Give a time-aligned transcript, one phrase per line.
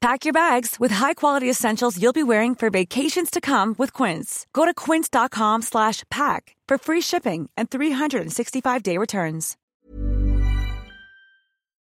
[0.00, 4.46] Pack your bags with high-quality essentials you'll be wearing for vacations to come with Quince.
[4.54, 9.58] Go to quince.com slash pack for free shipping and 365-day returns.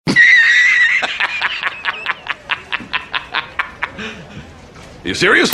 [0.08, 0.16] Are
[5.04, 5.50] you serious?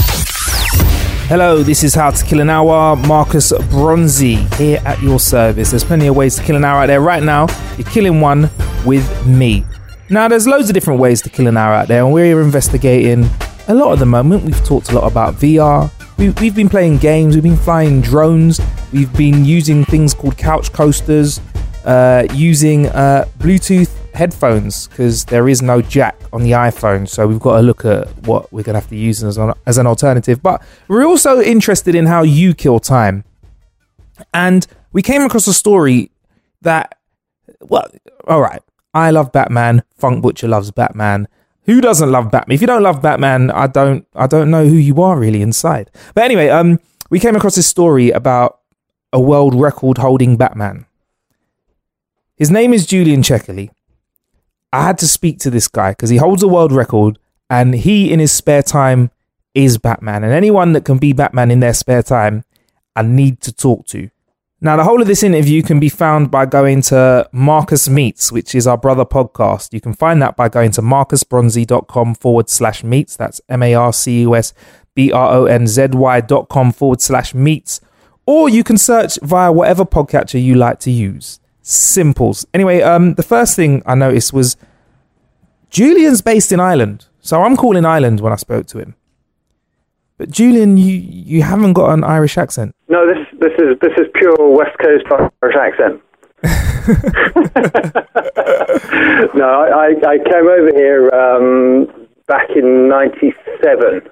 [1.27, 2.95] Hello, this is How to Kill an Hour.
[2.95, 5.71] Marcus Bronzy here at your service.
[5.71, 7.01] There's plenty of ways to kill an hour out there.
[7.01, 8.51] Right now, you're killing one
[8.85, 9.65] with me.
[10.13, 13.27] Now, there's loads of different ways to kill an hour out there, and we're investigating
[13.67, 14.43] a lot at the moment.
[14.43, 15.89] We've talked a lot about VR.
[16.19, 17.33] We, we've been playing games.
[17.33, 18.61] We've been flying drones.
[18.91, 21.41] We've been using things called couch coasters,
[21.83, 27.09] uh, using uh, Bluetooth headphones because there is no jack on the iPhone.
[27.09, 29.53] So we've got to look at what we're going to have to use as an,
[29.65, 30.43] as an alternative.
[30.43, 33.23] But we're also interested in how you kill time.
[34.31, 36.11] And we came across a story
[36.61, 36.99] that,
[37.61, 37.89] well,
[38.27, 38.61] all right.
[38.93, 39.83] I love Batman.
[39.97, 41.27] Funk Butcher loves Batman.
[41.63, 42.55] Who doesn't love Batman?
[42.55, 45.89] If you don't love Batman, I don't I don't know who you are really inside.
[46.13, 48.59] But anyway, um we came across this story about
[49.11, 50.85] a world record holding Batman.
[52.35, 53.69] His name is Julian Checkerley.
[54.71, 58.11] I had to speak to this guy because he holds a world record and he
[58.11, 59.11] in his spare time
[59.53, 60.23] is Batman.
[60.23, 62.43] And anyone that can be Batman in their spare time,
[62.95, 64.09] I need to talk to.
[64.63, 68.55] Now, the whole of this interview can be found by going to Marcus Meets, which
[68.55, 69.73] is our brother podcast.
[69.73, 73.17] You can find that by going to marcusbronzy.com forward slash meets.
[73.17, 74.53] That's M A R C U S
[74.95, 77.81] B R O N Z Y dot com forward slash meets.
[78.25, 81.41] Or you can search via whatever podcatcher you like to use.
[81.61, 82.45] Simples.
[82.53, 84.55] Anyway, um, the first thing I noticed was
[85.69, 87.07] Julian's based in Ireland.
[87.19, 88.95] So I'm calling Ireland when I spoke to him.
[90.17, 92.73] But Julian, you you haven't got an Irish accent.
[92.87, 95.03] No, this this is this is pure West Coast
[95.43, 96.01] Irish accent.
[99.35, 101.87] no, I, I came over here um,
[102.27, 104.09] back in '97.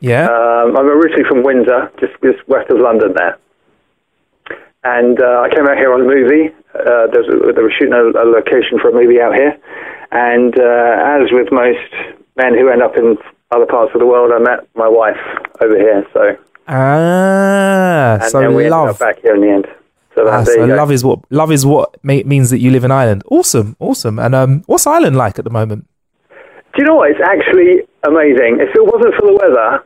[0.00, 0.26] Yeah.
[0.26, 3.38] Um, I'm originally from Windsor, just just west of London there.
[4.84, 6.54] And uh, I came out here on a movie.
[6.74, 9.56] Uh, there was, they were shooting a, a location for a movie out here.
[10.12, 11.88] And uh, as with most
[12.36, 13.16] men who end up in
[13.50, 15.16] other parts of the world, I met my wife
[15.62, 16.04] over here.
[16.12, 16.36] So
[16.68, 18.98] ah, and so then we ended love.
[18.98, 19.66] back here in the end.
[20.14, 22.92] So, Ah, so love is what love is what ma- means that you live in
[22.92, 23.22] Ireland.
[23.30, 24.18] Awesome, awesome.
[24.18, 25.86] And um, what's Ireland like at the moment?
[26.30, 27.10] Do you know what?
[27.10, 28.58] It's actually amazing.
[28.60, 29.82] If it wasn't for the weather,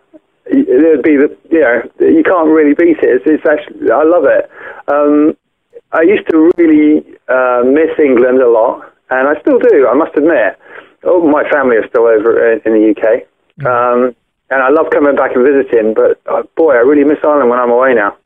[0.47, 3.11] it'd be the you know you can't really beat it.
[3.17, 4.51] It's, it's actually I love it.
[4.89, 5.37] Um,
[5.93, 9.89] I used to really uh, miss England a lot, and I still do.
[9.89, 10.59] I must admit.
[11.05, 13.25] Oh, my family are still over in in the UK,
[13.65, 14.15] um,
[14.51, 15.95] and I love coming back and visiting.
[15.95, 18.17] But uh, boy, I really miss Ireland when I'm away now.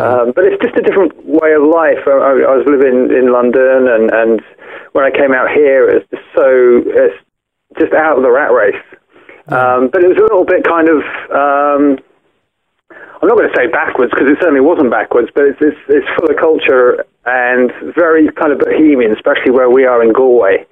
[0.00, 2.00] Um, but it's just a different way of life.
[2.06, 4.40] I, I I was living in London, and, and
[4.92, 6.46] when I came out here, it was just so
[6.86, 7.18] it's
[7.78, 8.82] just out of the rat race.
[9.48, 10.98] Um, but it was a little bit kind of.
[11.32, 11.98] Um,
[13.20, 16.06] I'm not going to say backwards because it certainly wasn't backwards, but it's, it's it's
[16.16, 20.64] full of culture and very kind of bohemian, especially where we are in Galway.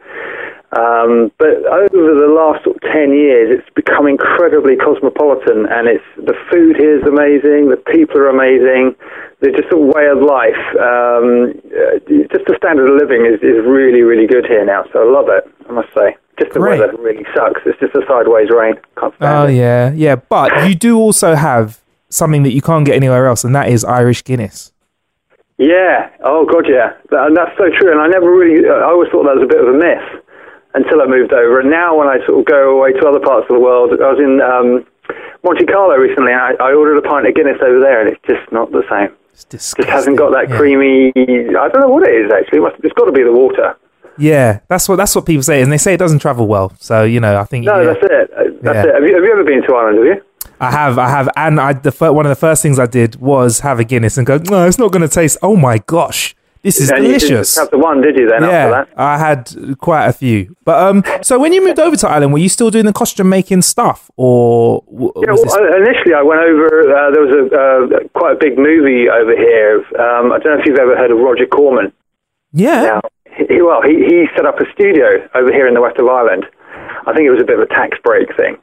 [0.74, 6.04] Um, but over the last sort of 10 years, it's become incredibly cosmopolitan, and it's
[6.18, 8.98] the food here is amazing, the people are amazing,
[9.38, 12.02] the just the way of life, um, uh,
[12.34, 14.82] just the standard of living is, is really, really good here now.
[14.92, 16.18] So I love it, I must say.
[16.38, 16.80] Just the Great.
[16.80, 17.62] weather really sucks.
[17.64, 18.74] It's just a sideways rain.
[18.98, 19.54] Can't stand oh it.
[19.54, 20.16] yeah, yeah.
[20.16, 21.80] But you do also have
[22.10, 24.72] something that you can't get anywhere else, and that is Irish Guinness.
[25.58, 26.10] Yeah.
[26.24, 26.92] Oh God, yeah.
[27.10, 27.90] That, and that's so true.
[27.90, 28.68] And I never really.
[28.68, 30.25] I always thought that was a bit of a myth
[30.76, 31.58] until I moved over.
[31.60, 34.12] And now, when I sort of go away to other parts of the world, I
[34.12, 34.86] was in um,
[35.42, 38.22] Monte Carlo recently, and I, I ordered a pint of Guinness over there, and it's
[38.26, 39.10] just not the same.
[39.32, 39.92] It's Just disgusting.
[39.92, 40.56] hasn't got that Yeah.
[40.56, 41.12] creamy.
[41.16, 42.60] I don't know what it is actually.
[42.84, 43.76] It's got to be the water.
[44.18, 46.72] Yeah, that's what that's what people say, and they say it doesn't travel well.
[46.80, 47.92] So you know, I think No, yeah.
[47.92, 48.30] that's it.
[48.34, 48.86] Uh, That's Yeah.
[48.90, 48.94] it.
[48.94, 49.98] Have you, have you ever been to Ireland?
[49.98, 50.22] Have you?
[50.58, 53.16] I have, I have, and I the fir- one of the first things I did
[53.16, 55.36] was have a Guinness and go, no, it's not going to taste.
[55.42, 56.34] Oh my gosh,
[56.66, 57.54] This is And you didn't delicious.
[57.70, 58.26] the one, did you?
[58.28, 60.56] Then after Yeah, that, I had quite a few.
[60.64, 63.28] But um, so when you moved over to Ireland, were you still doing the costume
[63.28, 66.66] making stuff, or Yeah, well, initially I went over.
[66.90, 69.78] Uh, there was a uh, quite a big movie over here.
[69.98, 71.92] Um, I don't know if you've ever heard of Roger Corman.
[72.52, 73.00] yeah, Now,
[73.48, 76.46] he, well, he he set up a studio over here in the west of Ireland.
[77.06, 78.56] I think it was a bit of a tax break thing.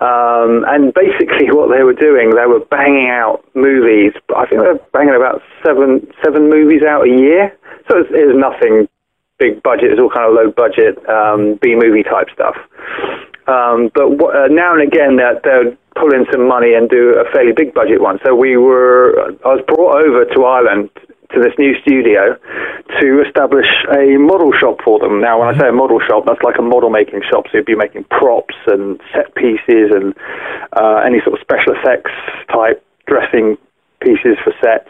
[0.00, 4.12] Um, and basically, what they were doing, they were banging out movies.
[4.34, 7.56] I think they were banging about seven seven movies out a year.
[7.88, 8.88] So it was, it was nothing
[9.38, 9.92] big budget.
[9.92, 12.56] It's all kind of low budget um, B movie type stuff.
[13.46, 17.16] Um, but w- uh, now and again, they'd, they'd pull in some money and do
[17.16, 18.18] a fairly big budget one.
[18.24, 20.90] So we were, I was brought over to Ireland
[21.34, 22.36] to this new studio
[23.00, 25.20] to establish a model shop for them.
[25.20, 27.44] Now, when I say a model shop, that's like a model making shop.
[27.50, 30.14] So you'd be making props and set pieces and
[30.72, 32.12] uh, any sort of special effects
[32.50, 33.56] type dressing
[34.00, 34.88] pieces for sets.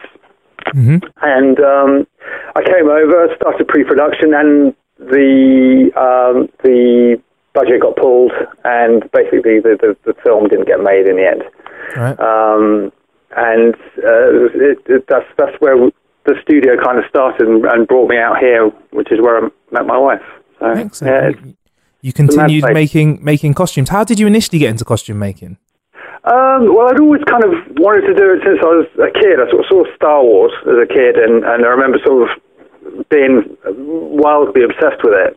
[1.21, 2.07] And um,
[2.55, 7.21] I came over, started pre-production, and the um, the
[7.53, 8.31] budget got pulled,
[8.63, 11.43] and basically the, the, the film didn't get made in the end.
[11.95, 12.19] right.
[12.19, 12.91] Um,
[13.35, 15.77] and uh, it, it, that's that's where
[16.29, 19.49] the studio kind of started and, and brought me out here, which is where I
[19.71, 20.21] met my wife.
[20.59, 21.35] So, Excellent.
[21.35, 21.53] it's-
[22.01, 23.89] You- continued making making costumes.
[23.89, 25.57] How did you initially get into costume making?
[26.23, 27.51] Um, well, I'd always kind of
[27.85, 29.35] wanted to do it since I was a kid.
[29.43, 32.29] I sort of saw Star Wars as a kid, and, and I remember sort of
[33.09, 35.31] being wildly obsessed with it.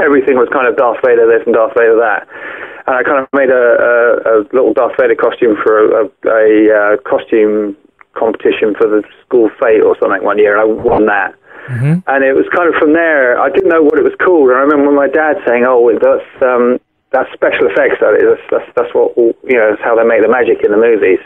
[0.00, 2.28] Everything was kind of Darth Vader this and Darth Vader that.
[2.86, 3.94] And I kind of made a, a,
[4.32, 7.76] a little Darth Vader costume for a, a, a uh, costume
[8.14, 11.34] competition for the school fete or something one year, and I won that.
[12.06, 13.40] And it was kind of from there.
[13.40, 14.50] I didn't know what it was called.
[14.52, 16.76] And I remember my dad saying, "Oh, that's um,
[17.10, 18.04] that's special effects.
[18.04, 18.28] That is.
[18.28, 19.72] That's, that's that's what you know.
[19.72, 21.24] That's how they make the magic in the movies."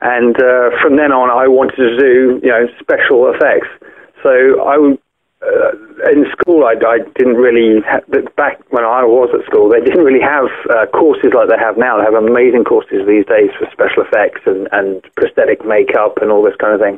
[0.00, 3.66] And uh, from then on, I wanted to do you know special effects.
[4.22, 4.98] So I would.
[5.44, 5.76] Uh,
[6.10, 8.04] in school, I, I didn't really ha-
[8.36, 9.68] back when I was at school.
[9.68, 11.98] They didn't really have uh, courses like they have now.
[12.00, 16.42] They have amazing courses these days for special effects and, and prosthetic makeup and all
[16.42, 16.96] this kind of thing.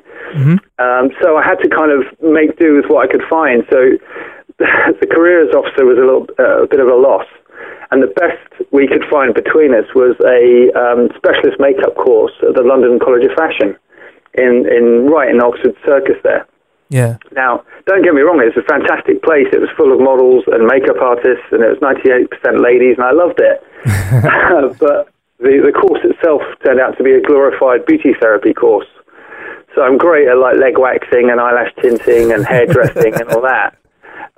[0.78, 3.66] Um, so I had to kind of make do with what I could find.
[3.70, 3.98] So
[4.58, 7.26] the careers officer was a little uh, a bit of a loss,
[7.90, 8.40] and the best
[8.70, 13.26] we could find between us was a um, specialist makeup course at the London College
[13.26, 13.76] of Fashion
[14.34, 16.46] in in right in Oxford Circus there.
[16.88, 19.50] Yeah, Now, don't get me wrong, it's a fantastic place.
[19.53, 23.11] It was full of models and makeup artists, and it was 98% ladies, and I
[23.11, 23.59] loved it.
[24.79, 28.87] but the, the course itself turned out to be a glorified beauty therapy course.
[29.75, 33.77] So I'm great at like leg waxing and eyelash tinting and hairdressing and all that.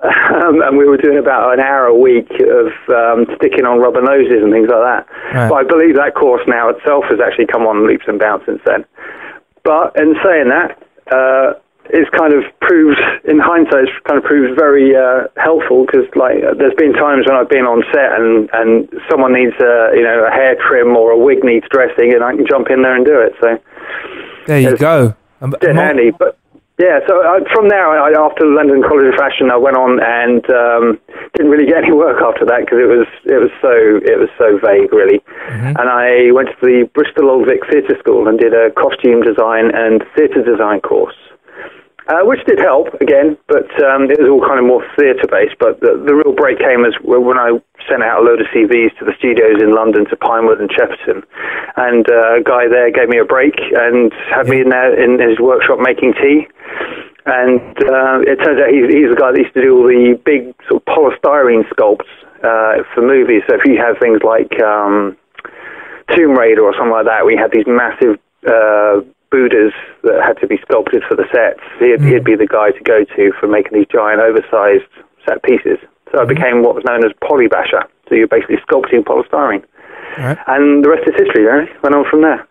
[0.01, 4.01] Um, and we were doing about an hour a week of um, sticking on rubber
[4.01, 5.03] noses and things like that.
[5.35, 5.49] Right.
[5.49, 8.61] But I believe that course now itself has actually come on leaps and bounds since
[8.65, 8.85] then.
[9.65, 10.79] But in saying that,
[11.11, 16.05] uh, it's kind of proved, in hindsight, it's kind of proved very uh, helpful because,
[16.15, 20.03] like, there's been times when I've been on set and, and someone needs a, you
[20.03, 22.95] know, a hair trim or a wig needs dressing, and I can jump in there
[22.95, 23.33] and do it.
[23.41, 23.57] So
[24.45, 25.15] there you go.
[25.61, 26.11] Dead mo- handy.
[26.11, 26.37] But
[26.79, 30.39] yeah, so I, from there, I, after London College of Fashion, I went on and
[30.47, 30.85] um,
[31.35, 34.31] didn't really get any work after that because it was it was so it was
[34.39, 35.19] so vague, really.
[35.75, 39.75] And I went to the Bristol Old Vic Theatre School and did a costume design
[39.75, 41.17] and theatre design course.
[42.09, 45.53] Uh, which did help again, but um, it was all kind of more theatre based.
[45.61, 47.53] But the, the real break came as when I
[47.85, 51.21] sent out a load of CVs to the studios in London, to Pinewood and Shepperton,
[51.77, 55.21] and uh, a guy there gave me a break and had me in there in
[55.21, 56.49] his workshop making tea.
[57.29, 60.17] And uh, it turns out he's, he's the guy that used to do all the
[60.25, 62.09] big sort of polystyrene sculpts
[62.41, 63.45] uh, for movies.
[63.45, 65.13] So if you have things like um,
[66.17, 68.17] Tomb Raider or something like that, we had these massive
[68.49, 71.61] uh, Buddhas that had to be sculpted for the sets.
[71.79, 72.25] He'd, he'd mm.
[72.25, 74.89] be the guy to go to for making these giant, oversized
[75.27, 75.77] set pieces.
[76.11, 76.33] So I mm-hmm.
[76.33, 77.85] became what was known as polybasher.
[78.09, 79.63] So you're basically sculpting polystyrene.
[80.17, 80.37] Right.
[80.47, 81.69] And the rest is history, really.
[81.83, 82.47] Went on from there.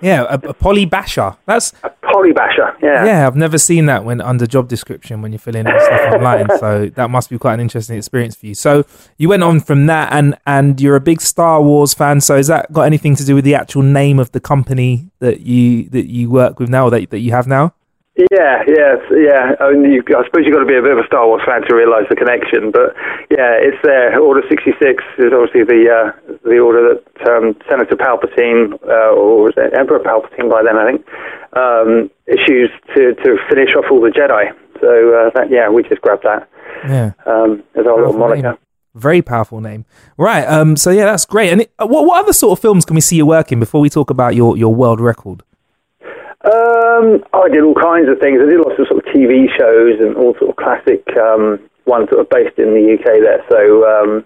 [0.00, 1.36] Yeah, a, a poly basher.
[1.46, 3.04] That's A polybasher, yeah.
[3.04, 3.26] yeah.
[3.26, 6.46] I've never seen that when under job description when you're filling in stuff online.
[6.58, 8.54] So that must be quite an interesting experience for you.
[8.54, 8.84] So
[9.16, 12.20] you went on from that, and and you're a big Star Wars fan.
[12.20, 15.40] So has that got anything to do with the actual name of the company that
[15.40, 17.74] you that you work with now, or that that you have now?
[18.18, 19.54] Yeah, yes, yeah.
[19.62, 21.42] I, mean, you, I suppose you've got to be a bit of a Star Wars
[21.46, 22.90] fan to realise the connection, but
[23.30, 24.18] yeah, it's there.
[24.18, 24.74] Order 66
[25.18, 30.00] is obviously the uh, the order that um, Senator Palpatine, uh, or was it Emperor
[30.00, 31.06] Palpatine by then, I think,
[31.54, 34.50] um, issues to, to finish off all the Jedi.
[34.80, 36.48] So, uh, that, yeah, we just grabbed that
[36.86, 37.12] Yeah.
[37.26, 38.42] um, as our little name.
[38.42, 38.58] moniker.
[38.94, 39.84] Very powerful name,
[40.16, 40.42] right?
[40.44, 41.52] Um, so yeah, that's great.
[41.52, 43.80] And it, uh, what what other sort of films can we see you working before
[43.80, 45.44] we talk about your, your world record?
[46.48, 48.40] Um, I did all kinds of things.
[48.40, 52.08] I did lots of sort of TV shows and all sort of classic um, ones
[52.08, 53.44] that were based in the UK there.
[53.52, 54.24] So, um,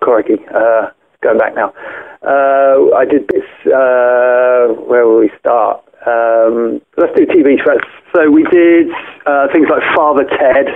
[0.00, 0.90] crikey, uh,
[1.22, 1.72] going back now.
[2.20, 3.46] Uh, I did bits.
[3.64, 5.82] Uh, where will we start?
[6.06, 7.86] Um, let's do TV first.
[8.14, 8.88] So we did
[9.26, 10.68] uh, things like Father Ted,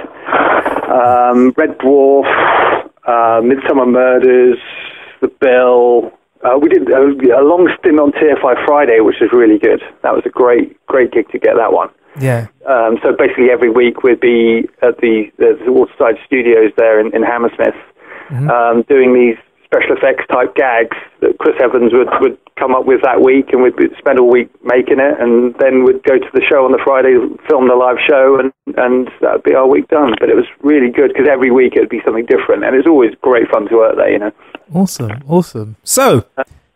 [0.88, 2.26] um, Red Dwarf,
[3.06, 4.58] uh, Midsomer Murders,
[5.20, 6.12] The Bill.
[6.42, 9.80] Uh, we did a, a long stint on TFI Friday, which was really good.
[10.02, 11.88] That was a great, great gig to get that one.
[12.20, 12.48] Yeah.
[12.68, 17.14] Um, so basically, every week we'd be at the, the, the Waterside Studios there in,
[17.14, 17.78] in Hammersmith,
[18.50, 23.00] um, doing these special effects type gags that Chris Evans would, would come up with
[23.02, 26.44] that week, and we'd spend all week making it, and then we'd go to the
[26.44, 27.16] show on the Friday,
[27.48, 30.14] film the live show, and and that'd be our week done.
[30.20, 33.14] But it was really good because every week it'd be something different, and it's always
[33.22, 34.32] great fun to work there, you know.
[34.74, 35.76] Awesome, awesome.
[35.84, 36.24] So,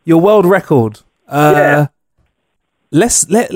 [0.04, 1.00] your world record.
[1.28, 1.86] Uh, Yeah.
[2.92, 3.50] Let's let.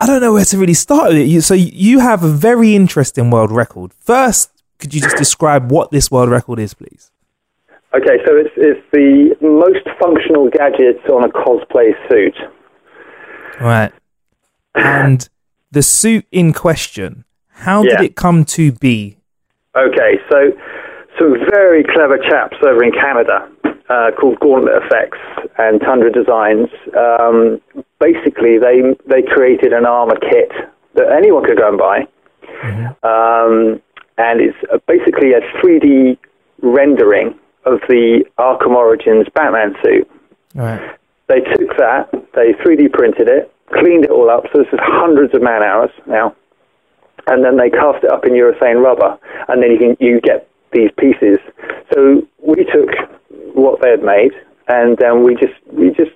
[0.00, 1.42] I don't know where to really start with it.
[1.42, 3.92] So you have a very interesting world record.
[3.94, 7.10] First, could you just describe what this world record is, please?
[7.94, 12.36] Okay, so it's it's the most functional gadgets on a cosplay suit.
[13.60, 13.90] Right.
[14.74, 15.28] And
[15.72, 17.24] the suit in question.
[17.48, 17.96] How Yeah.
[17.96, 19.16] did it come to be?
[19.74, 20.52] Okay, so
[21.18, 23.48] some very clever chaps over in Canada
[23.88, 25.18] uh, called Gauntlet Effects
[25.58, 26.68] and Tundra Designs.
[26.96, 27.60] Um,
[28.00, 30.52] basically, they they created an armor kit
[30.94, 31.98] that anyone could go and buy,
[33.02, 33.80] um,
[34.18, 36.18] and it's basically a 3D
[36.62, 40.10] rendering of the Arkham Origins Batman suit.
[40.54, 40.96] Right.
[41.28, 44.44] They took that, they 3D printed it, cleaned it all up.
[44.52, 46.34] So this is hundreds of man hours now,
[47.26, 50.47] and then they cast it up in urethane rubber, and then you can you get
[50.72, 51.38] these pieces.
[51.92, 52.90] So we took
[53.54, 54.32] what they had made,
[54.68, 56.12] and then we just we just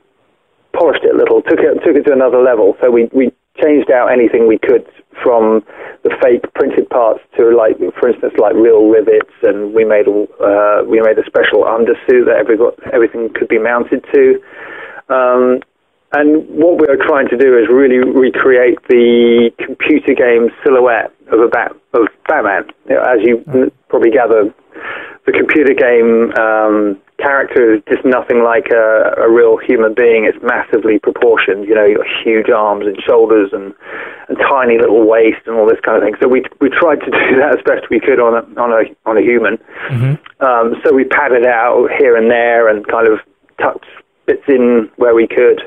[0.73, 2.77] polished it a little, took it took it to another level.
[2.83, 3.33] So we we
[3.63, 4.87] changed out anything we could
[5.23, 5.63] from
[6.05, 10.83] the fake printed parts to like, for instance, like real rivets, and we made uh,
[10.89, 12.57] we made a special undersuit that every
[12.93, 14.41] everything could be mounted to.
[15.09, 15.61] Um,
[16.14, 21.40] and what we are trying to do is really recreate the computer game silhouette of
[21.40, 22.64] a bat of Batman.
[22.88, 24.52] You know, as you n- probably gather,
[25.26, 30.25] the computer game um, character is just nothing like a, a real human being.
[30.26, 31.64] It's massively proportioned.
[31.69, 33.73] You know, you've got huge arms and shoulders and,
[34.28, 36.14] and tiny little waist and all this kind of thing.
[36.21, 38.83] So we we tried to do that as best we could on a on a
[39.09, 39.57] on a human.
[40.45, 43.21] Um, so we padded out here and there and kind of
[43.61, 43.87] tucked
[44.26, 45.62] bits in where we could.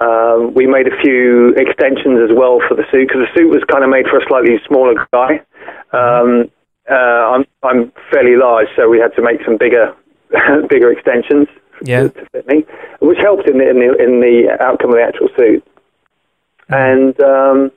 [0.00, 3.64] Um, we made a few extensions as well for the suit because the suit was
[3.70, 5.42] kind of made for a slightly smaller guy.
[5.92, 6.50] Um,
[6.90, 6.94] uh,
[7.34, 9.94] I'm I'm fairly large, so we had to make some bigger
[10.70, 11.48] bigger extensions
[11.84, 12.08] Yeah.
[12.08, 12.64] to, fit me,
[13.00, 15.66] which helped in the, in the in the outcome of the actual suit.
[16.68, 17.72] And um,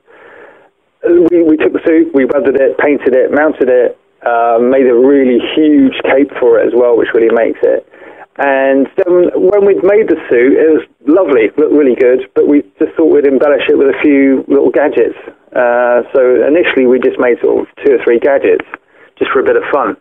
[1.02, 4.94] we we took the suit, we weathered it, painted it, mounted it, uh, made a
[4.94, 7.86] really huge cape for it as well, which really makes it.
[8.36, 12.62] And then when we'd made the suit, it was lovely, looked really good, but we
[12.78, 15.18] just thought we'd embellish it with a few little gadgets.
[15.52, 18.64] Uh, so initially we just made sort of two or three gadgets,
[19.18, 19.96] just for a bit of fun.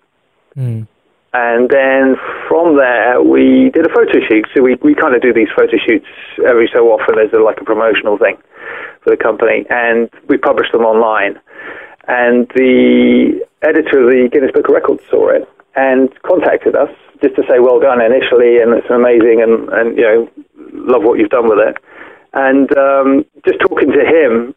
[1.34, 2.16] And then
[2.48, 4.48] from there, we did a photo shoot.
[4.56, 6.08] So we, we kind of do these photo shoots
[6.48, 8.36] every so often as a, like a promotional thing
[9.04, 9.66] for the company.
[9.70, 11.40] And we publish them online.
[12.08, 17.36] And the editor of the Guinness Book of Records saw it and contacted us just
[17.36, 20.30] to say well done initially and it's amazing and, and you know,
[20.74, 21.78] love what you've done with it.
[22.34, 24.56] And um, just talking to him,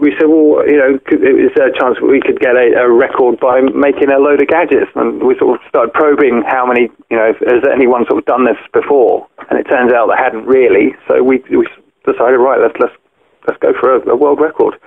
[0.00, 3.38] we said, well, you know, is there a chance we could get a, a record
[3.40, 4.90] by making a load of gadgets?
[4.94, 8.46] And we sort of started probing how many, you know, has anyone sort of done
[8.46, 9.28] this before?
[9.50, 10.96] And it turns out they hadn't really.
[11.08, 11.68] So we, we
[12.08, 12.96] decided, right, let's let's
[13.46, 14.80] let's go for a, a world record.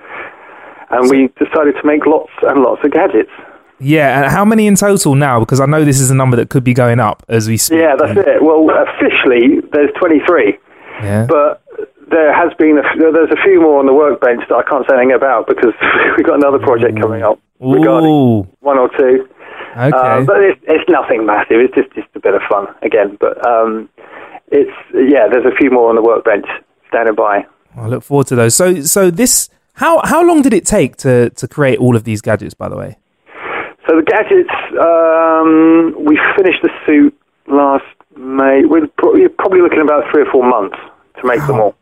[0.90, 3.30] And we decided to make lots and lots of gadgets.
[3.78, 5.40] Yeah, and how many in total now?
[5.40, 7.80] Because I know this is a number that could be going up as we speak.
[7.80, 8.42] Yeah, that's it.
[8.42, 10.56] Well, officially, there's 23,
[11.02, 11.26] Yeah.
[11.28, 11.62] but
[12.10, 14.96] there has been a, there's a few more on the workbench that I can't say
[14.96, 15.74] anything about because
[16.16, 18.48] we've got another project coming up regarding Ooh.
[18.60, 19.28] one or two.
[19.76, 19.90] Okay.
[19.92, 21.60] Uh, but it's, it's nothing massive.
[21.60, 23.18] It's just just a bit of fun again.
[23.20, 23.90] But um,
[24.48, 26.46] it's yeah, there's a few more on the workbench
[26.88, 27.44] standing by.
[27.76, 28.56] I look forward to those.
[28.56, 32.22] So, so this how how long did it take to to create all of these
[32.22, 32.54] gadgets?
[32.54, 32.96] By the way.
[33.86, 34.50] So the gadgets,
[34.82, 37.14] um, we finished the suit
[37.46, 37.84] last
[38.16, 38.64] May.
[38.64, 40.76] We're pro- you're probably looking about three or four months
[41.20, 41.74] to make them all.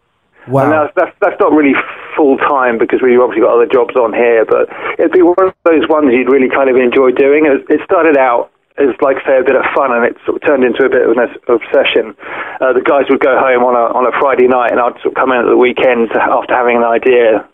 [0.47, 0.65] Wow.
[0.65, 1.73] And that's, that's, that's not really
[2.15, 4.69] full time because we've obviously got other jobs on here, but
[4.99, 7.47] it'd be one of those ones you'd really kind of enjoy doing.
[7.47, 10.43] It, it started out as like say a bit of fun, and it sort of
[10.43, 12.11] turned into a bit of an obsession.
[12.59, 15.15] Uh, the guys would go home on a on a Friday night, and I'd sort
[15.15, 17.47] of come in at the weekend after having an idea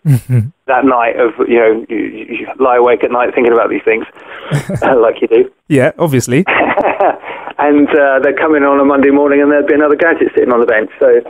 [0.65, 4.05] that night of you know you, you lie awake at night thinking about these things,
[4.81, 5.45] uh, like you do.
[5.69, 6.41] Yeah, obviously.
[7.61, 10.49] and uh, they'd come in on a Monday morning, and there'd be another gadget sitting
[10.49, 10.89] on the bench.
[10.97, 11.21] So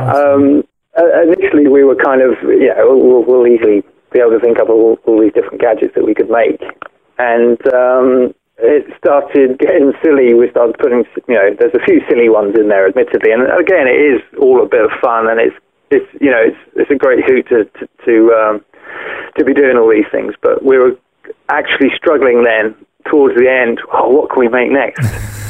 [0.00, 0.64] um,
[0.96, 3.84] uh, initially, we were kind of yeah, we'll, we'll easily
[4.16, 6.64] be able to think up all, all these different gadgets that we could make,
[7.20, 10.32] and um, it started getting silly.
[10.34, 13.86] We started putting, you know, there's a few silly ones in there, admittedly, and again,
[13.86, 15.56] it is all a bit of fun, and it's,
[15.90, 18.64] it's, you know, it's, it's a great hoot to, to, to, um,
[19.38, 20.34] to be doing all these things.
[20.42, 20.96] But we were
[21.48, 22.74] actually struggling then
[23.10, 23.80] towards the end.
[23.92, 25.04] Oh, what can we make next?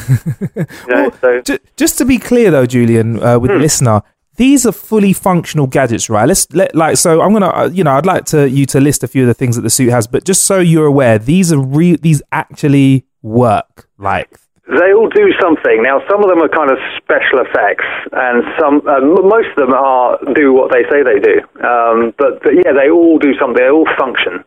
[0.57, 3.43] you know, Well, so ju- just to be clear, though, Julian, uh, Hmm.
[3.43, 4.03] with the listener,
[4.37, 6.27] these are fully functional gadgets, right?
[6.27, 7.21] Let's let like so.
[7.21, 9.35] I'm gonna, uh, you know, I'd like to you to list a few of the
[9.35, 13.07] things that the suit has, but just so you're aware, these are re- these actually
[13.23, 13.89] work.
[13.99, 15.83] Like, They all do something.
[15.83, 19.75] Now, some of them are kind of special effects, and some, uh, most of them
[19.75, 21.39] are do what they say they do.
[21.63, 23.55] Um, but, but yeah, they all do something.
[23.63, 24.43] They all function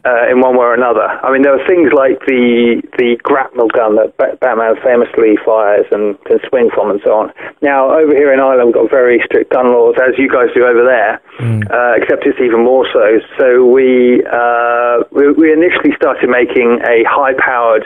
[0.00, 1.04] uh, in one way or another.
[1.20, 6.16] I mean, there are things like the the grapnel gun that Batman famously fires and
[6.24, 7.32] can swing from, and so on.
[7.60, 10.64] Now, over here in Ireland, we've got very strict gun laws, as you guys do
[10.64, 11.20] over there.
[11.68, 13.20] Uh, except it's even more so.
[13.36, 17.84] So we uh, we, we initially started making a high-powered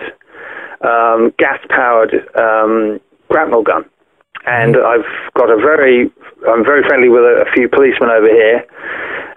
[0.82, 3.84] um, gas-powered um, grapnel gun,
[4.46, 6.10] and I've got a very,
[6.48, 8.64] I'm very friendly with a, a few policemen over here,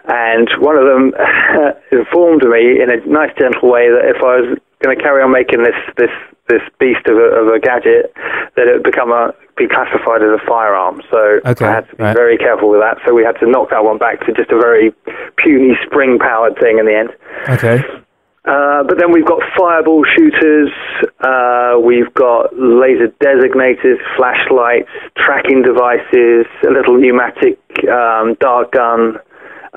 [0.08, 1.14] and one of them
[1.92, 5.32] informed me in a nice, gentle way that if I was going to carry on
[5.32, 6.10] making this this
[6.50, 8.12] this beast of a, of a gadget,
[8.58, 11.02] that it would become a be classified as a firearm.
[11.12, 12.16] So Okay, I had to be right.
[12.16, 12.98] very careful with that.
[13.06, 14.92] So we had to knock that one back to just a very
[15.38, 17.10] puny spring-powered thing in the end.
[17.48, 17.84] okay,
[18.44, 20.72] Uh, but then we've got fireball shooters,
[21.22, 29.18] uh, we've got laser designators, flashlights, tracking devices, a little pneumatic um, dart gun,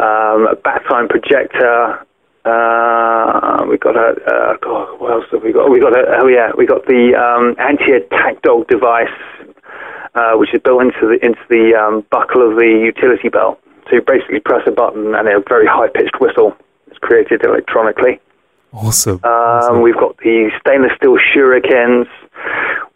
[0.01, 2.07] um, a bat time projector.
[2.47, 4.57] Uh, we've got a uh,
[4.97, 5.71] what else have we got?
[5.71, 9.13] We got a oh yeah, we got the um, anti-attack dog device,
[10.15, 13.61] uh, which is built into the into the um, buckle of the utility belt.
[13.89, 16.57] So you basically press a button and a very high-pitched whistle
[16.91, 18.21] is created electronically.
[18.75, 19.21] Awesome.
[19.25, 22.07] Um, we've got the stainless steel shurikens.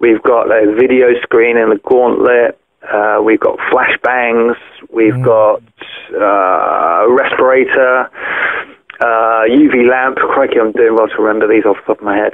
[0.00, 2.58] We've got a video screen in the gauntlet.
[2.82, 4.56] Uh, we've got flashbangs.
[4.92, 5.62] We've got
[6.14, 8.08] uh, a respirator,
[9.00, 10.16] uh, UV lamp.
[10.16, 12.32] Crikey, I'm doing well to remember these off the top of my head.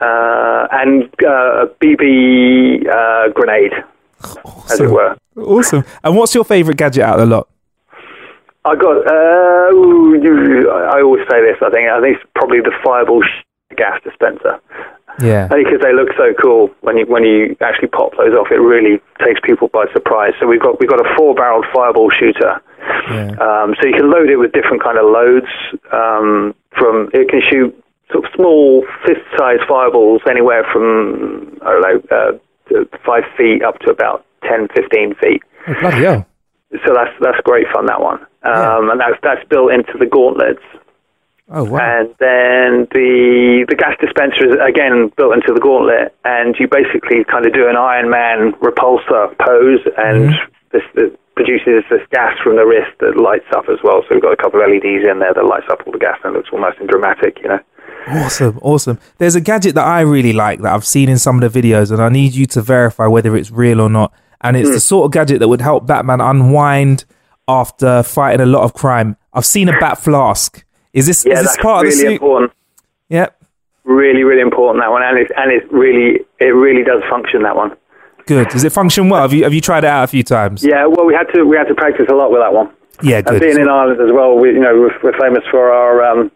[0.00, 3.72] Uh, and uh, a BB uh, grenade,
[4.70, 5.16] as it were.
[5.36, 5.84] awesome.
[6.02, 7.48] And what's your favorite gadget out of the lot?
[8.64, 8.96] I got.
[9.06, 11.56] Uh, I always say this.
[11.62, 11.88] I think.
[11.90, 14.60] I think it's probably the fireball sh- gas dispenser.
[15.20, 15.48] Yeah.
[15.52, 18.60] Only because they look so cool when you when you actually pop those off, it
[18.62, 20.32] really takes people by surprise.
[20.40, 22.60] So we've got we've got a four-barreled fireball shooter.
[23.10, 23.34] Yeah.
[23.38, 25.50] Um, so you can load it with different kind of loads.
[25.92, 27.74] Um, from it can shoot
[28.10, 32.16] sort of small fist-sized fireballs anywhere from I don't know
[32.78, 36.26] uh, five feet up to about 10, 15 feet Oh, bloody hell.
[36.84, 40.62] So that's that's great fun that one, um, and that's that's built into the gauntlets.
[41.50, 41.78] Oh wow.
[41.80, 47.24] And then the the gas dispenser is again built into the gauntlet, and you basically
[47.24, 50.32] kind of do an Iron Man repulsor pose, and
[50.72, 54.02] this, this produces this gas from the wrist that lights up as well.
[54.08, 56.18] So we've got a couple of LEDs in there that lights up all the gas,
[56.24, 57.60] and it looks all nice and dramatic, you know.
[58.08, 58.98] Awesome, awesome.
[59.18, 61.92] There's a gadget that I really like that I've seen in some of the videos,
[61.92, 64.12] and I need you to verify whether it's real or not.
[64.42, 64.62] And Hmm.
[64.62, 67.04] it's the sort of gadget that would help Batman unwind
[67.48, 69.16] after fighting a lot of crime.
[69.32, 70.64] I've seen a bat flask.
[70.92, 72.12] Is this Yeah, is this part really of the suit?
[72.12, 72.52] important.
[73.08, 73.36] Yep.
[73.84, 77.56] Really, really important that one, and it and it really it really does function that
[77.56, 77.72] one.
[78.26, 78.48] Good.
[78.48, 79.22] Does it function well?
[79.22, 80.62] Have you have you tried it out a few times?
[80.64, 82.70] Yeah, well, we had to we had to practice a lot with that one.
[83.02, 83.40] Yeah, And good.
[83.40, 86.30] being in Ireland as well, we you know we're, we're famous for our um,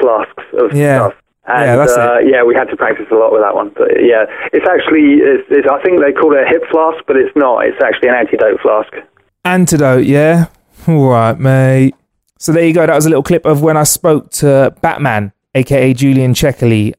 [0.00, 1.08] flasks of Yeah.
[1.08, 1.14] stuff.
[1.48, 3.72] And, Yeah, that's uh, yeah, we had to practice a lot with that one.
[3.74, 7.16] But yeah, it's actually it's, it's, I think they call it a hip flask, but
[7.16, 7.64] it's not.
[7.66, 8.92] It's actually an antidote flask.
[9.44, 10.46] Antidote, yeah.
[10.86, 11.94] All right, mate.
[12.38, 12.86] So there you go.
[12.86, 16.94] That was a little clip of when I spoke to Batman, aka Julian Checkerley,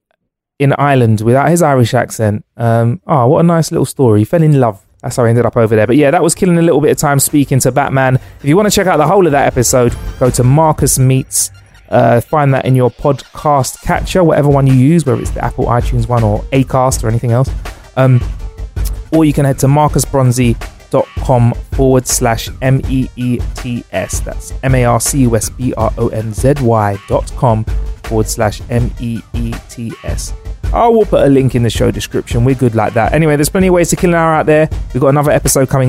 [0.59, 2.45] in Ireland without his Irish accent.
[2.57, 4.19] Um, oh, what a nice little story.
[4.19, 4.85] He fell in love.
[5.01, 5.88] That's how I ended up over there.
[5.88, 8.15] But yeah, that was killing a little bit of time speaking to Batman.
[8.15, 11.51] If you want to check out the whole of that episode, go to Marcus Meets.
[11.89, 15.65] Uh, find that in your podcast catcher, whatever one you use, whether it's the Apple
[15.65, 17.49] iTunes one or Acast or anything else.
[17.97, 18.21] Um,
[19.12, 24.19] or you can head to marcusbronzy.com forward slash M E E T S.
[24.19, 27.63] That's M A R C U S B R O N Z Y dot com
[28.04, 30.34] forward slash M E E T S.
[30.71, 32.45] I will put a link in the show description.
[32.45, 33.13] We're good like that.
[33.13, 34.69] Anyway, there's plenty of ways to kill an hour out there.
[34.93, 35.88] We've got another episode coming.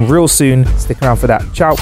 [0.00, 0.64] Real soon.
[0.78, 1.42] Stick around for that.
[1.52, 1.74] Ciao.